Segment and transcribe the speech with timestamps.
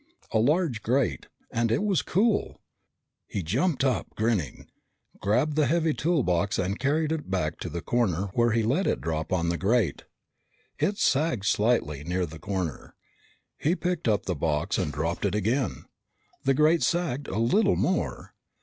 [0.31, 2.59] A large grate, and it was cool!
[3.27, 4.67] He jumped up, grinning,
[5.19, 8.99] grabbed the heavy toolbox and carried it back to the corner where he let it
[8.99, 10.05] drop on the grate.
[10.79, 12.95] It sagged slightly, near the corner.
[13.59, 15.85] He picked up the box and dropped it again.
[16.45, 18.33] The grate sagged a little more.